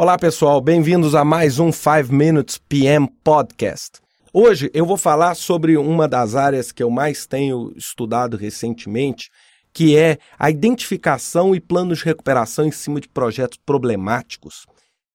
[0.00, 3.98] Olá pessoal, bem-vindos a mais um 5 Minutes PM Podcast.
[4.32, 9.28] Hoje eu vou falar sobre uma das áreas que eu mais tenho estudado recentemente,
[9.72, 14.66] que é a identificação e planos de recuperação em cima de projetos problemáticos.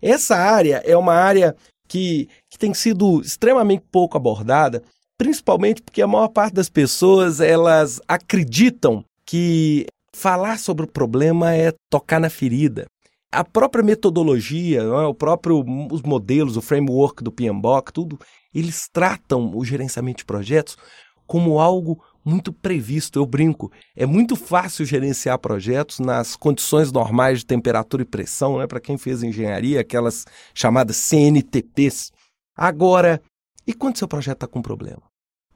[0.02, 1.56] Essa área é uma área
[1.88, 4.84] que, que tem sido extremamente pouco abordada,
[5.18, 11.74] principalmente porque a maior parte das pessoas elas acreditam que falar sobre o problema é
[11.90, 12.86] tocar na ferida
[13.34, 15.06] a própria metodologia, é?
[15.06, 18.20] o próprio os modelos, o framework do PMBOK, tudo,
[18.54, 20.78] eles tratam o gerenciamento de projetos
[21.26, 23.20] como algo muito previsto.
[23.20, 28.68] Eu brinco, é muito fácil gerenciar projetos nas condições normais de temperatura e pressão, né?
[28.68, 32.12] Para quem fez engenharia, aquelas chamadas CNTPs.
[32.56, 33.22] Agora,
[33.66, 35.02] e quando seu projeto está com problema?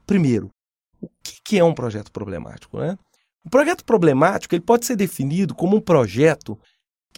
[0.06, 0.50] Primeiro,
[1.00, 1.08] o
[1.44, 2.98] que é um projeto problemático, né?
[3.44, 6.58] O projeto problemático ele pode ser definido como um projeto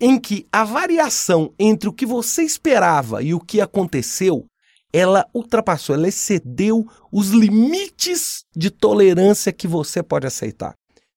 [0.01, 4.47] em que a variação entre o que você esperava e o que aconteceu,
[4.93, 10.75] ela ultrapassou, ela excedeu os limites de tolerância que você pode aceitar,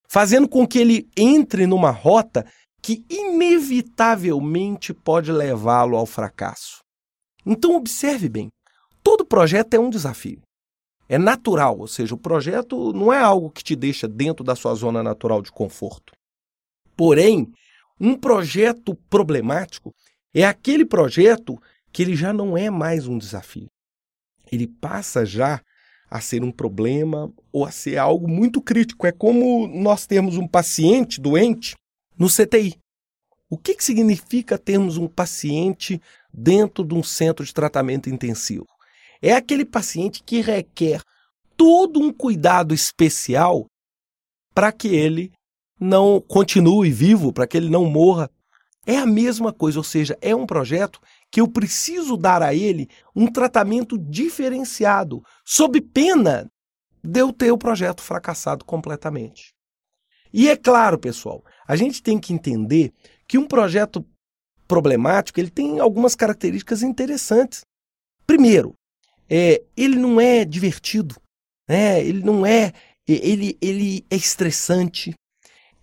[0.09, 2.45] fazendo com que ele entre numa rota
[2.81, 6.81] que inevitavelmente pode levá-lo ao fracasso.
[7.45, 8.49] Então observe bem,
[9.01, 10.41] todo projeto é um desafio.
[11.07, 14.73] É natural, ou seja, o projeto não é algo que te deixa dentro da sua
[14.73, 16.13] zona natural de conforto.
[16.95, 17.51] Porém,
[17.99, 19.93] um projeto problemático
[20.33, 23.69] é aquele projeto que ele já não é mais um desafio.
[24.51, 25.61] Ele passa já
[26.09, 29.07] a ser um problema ou a ser algo muito crítico.
[29.07, 31.75] É como nós termos um paciente doente
[32.17, 32.75] no CTI.
[33.49, 36.01] O que, que significa termos um paciente
[36.33, 38.67] dentro de um centro de tratamento intensivo?
[39.21, 41.01] É aquele paciente que requer
[41.55, 43.67] todo um cuidado especial
[44.53, 45.31] para que ele
[45.79, 48.29] não continue vivo, para que ele não morra.
[48.85, 50.99] É a mesma coisa, ou seja, é um projeto
[51.31, 56.51] que eu preciso dar a ele um tratamento diferenciado, sob pena
[57.01, 59.53] de eu ter o projeto fracassado completamente.
[60.33, 62.91] E é claro, pessoal, a gente tem que entender
[63.27, 64.05] que um projeto
[64.67, 67.61] problemático ele tem algumas características interessantes.
[68.25, 68.73] Primeiro,
[69.29, 71.15] é, ele não é divertido,
[71.67, 72.03] né?
[72.03, 72.73] ele não é,
[73.07, 75.13] ele, ele é estressante,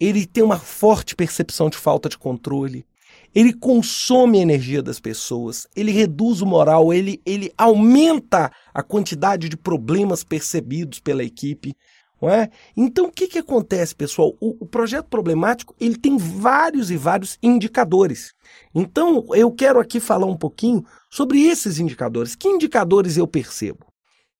[0.00, 2.86] ele tem uma forte percepção de falta de controle,
[3.34, 9.48] ele consome a energia das pessoas, ele reduz o moral, ele, ele aumenta a quantidade
[9.48, 11.76] de problemas percebidos pela equipe.
[12.20, 12.50] Não é?
[12.76, 14.36] Então, o que, que acontece, pessoal?
[14.40, 18.34] O, o projeto problemático ele tem vários e vários indicadores.
[18.74, 22.34] Então, eu quero aqui falar um pouquinho sobre esses indicadores.
[22.34, 23.86] Que indicadores eu percebo?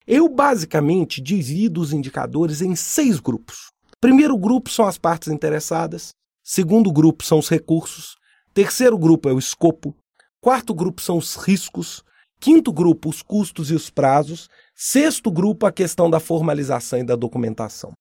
[0.06, 3.70] Eu basicamente divido os indicadores em seis grupos.
[4.00, 8.16] Primeiro grupo são as partes interessadas, segundo grupo são os recursos,
[8.54, 9.94] terceiro grupo é o escopo,
[10.40, 12.02] quarto grupo são os riscos,
[12.40, 17.14] quinto grupo os custos e os prazos, sexto grupo a questão da formalização e da
[17.14, 17.92] documentação.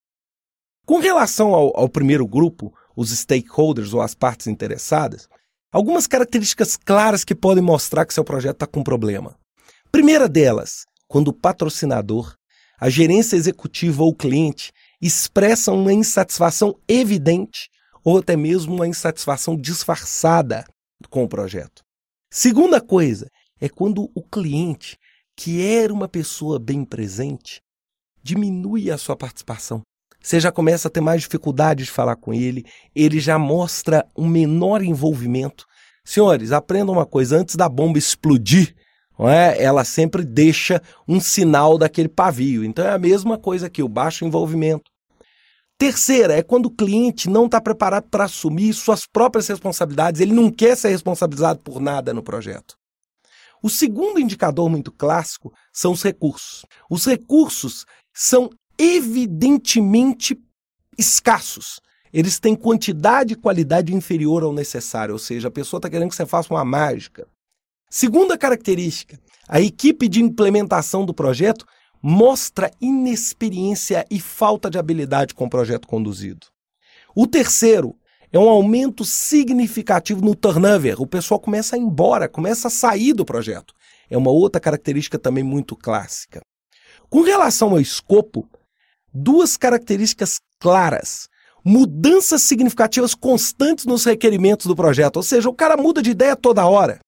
[0.86, 5.28] Com relação ao, ao primeiro grupo, os stakeholders ou as partes interessadas,
[5.70, 9.36] algumas características claras que podem mostrar que seu projeto está com problema.
[9.92, 12.36] Primeira delas, quando o patrocinador,
[12.80, 14.72] a gerência executiva ou o cliente
[15.02, 17.70] expressam uma insatisfação evidente
[18.04, 20.66] ou até mesmo uma insatisfação disfarçada
[21.10, 21.84] com o projeto.
[22.32, 24.98] Segunda coisa é quando o cliente,
[25.36, 27.62] que era uma pessoa bem presente,
[28.22, 29.82] diminui a sua participação.
[30.22, 34.28] Você já começa a ter mais dificuldade de falar com ele, ele já mostra um
[34.28, 35.66] menor envolvimento.
[36.04, 38.76] Senhores, aprendam uma coisa: antes da bomba explodir,
[39.28, 39.62] é?
[39.62, 42.64] ela sempre deixa um sinal daquele pavio.
[42.64, 44.89] Então é a mesma coisa aqui, o baixo envolvimento.
[45.80, 50.52] Terceira é quando o cliente não está preparado para assumir suas próprias responsabilidades, ele não
[50.52, 52.76] quer ser responsabilizado por nada no projeto.
[53.64, 56.66] O segundo indicador muito clássico são os recursos.
[56.90, 60.38] Os recursos são evidentemente
[60.98, 61.80] escassos.
[62.12, 66.16] Eles têm quantidade e qualidade inferior ao necessário, ou seja, a pessoa está querendo que
[66.16, 67.26] você faça uma mágica.
[67.90, 69.18] Segunda característica,
[69.48, 71.66] a equipe de implementação do projeto
[72.02, 76.48] mostra inexperiência e falta de habilidade com o projeto conduzido.
[77.16, 77.96] O terceiro
[78.32, 81.02] é um aumento significativo no turnover.
[81.02, 83.74] O pessoal começa a ir embora, começa a sair do projeto.
[84.10, 86.42] É uma outra característica também muito clássica.
[87.10, 88.48] Com relação ao escopo,
[89.14, 91.28] duas características claras.
[91.66, 96.66] Mudanças significativas constantes nos requerimentos do projeto, ou seja, o cara muda de ideia toda
[96.66, 97.00] hora.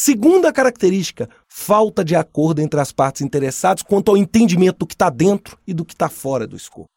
[0.00, 5.10] Segunda característica, falta de acordo entre as partes interessadas quanto ao entendimento do que está
[5.10, 6.88] dentro e do que está fora do escopo.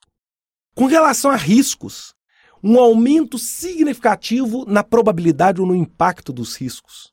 [0.75, 2.13] Com relação a riscos,
[2.63, 7.11] um aumento significativo na probabilidade ou no impacto dos riscos.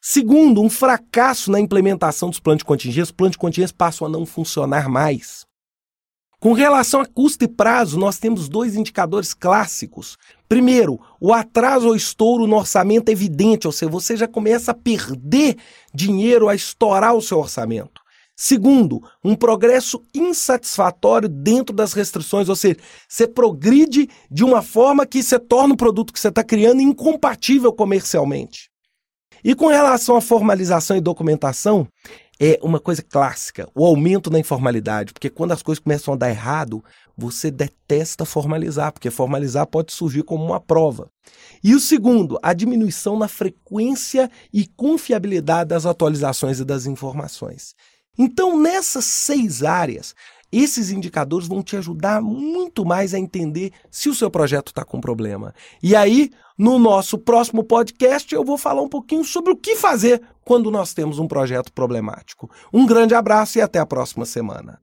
[0.00, 4.10] Segundo, um fracasso na implementação dos planos de contingência, os planos de contingência passam a
[4.10, 5.46] não funcionar mais.
[6.42, 10.18] Com relação a custo e prazo, nós temos dois indicadores clássicos.
[10.48, 14.74] Primeiro, o atraso ou estouro no orçamento é evidente, ou seja, você já começa a
[14.74, 15.56] perder
[15.94, 18.00] dinheiro a estourar o seu orçamento.
[18.34, 22.76] Segundo, um progresso insatisfatório dentro das restrições, ou seja,
[23.08, 27.72] você progride de uma forma que você torna o produto que você está criando incompatível
[27.72, 28.68] comercialmente.
[29.44, 31.86] E com relação à formalização e documentação,
[32.44, 36.28] é uma coisa clássica, o aumento na informalidade, porque quando as coisas começam a dar
[36.28, 36.82] errado,
[37.16, 41.08] você detesta formalizar, porque formalizar pode surgir como uma prova.
[41.62, 47.76] E o segundo, a diminuição na frequência e confiabilidade das atualizações e das informações.
[48.18, 50.12] Então, nessas seis áreas,
[50.52, 55.00] esses indicadores vão te ajudar muito mais a entender se o seu projeto está com
[55.00, 55.54] problema.
[55.82, 60.20] E aí, no nosso próximo podcast, eu vou falar um pouquinho sobre o que fazer
[60.44, 62.50] quando nós temos um projeto problemático.
[62.72, 64.78] Um grande abraço e até a próxima semana.